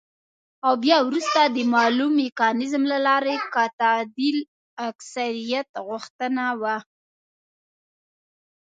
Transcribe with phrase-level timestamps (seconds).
[0.65, 4.47] او بيا وروسته د مالوم ميکانيزم له لارې که تعديل د
[4.89, 6.77] اکثريت غوښتنه وه،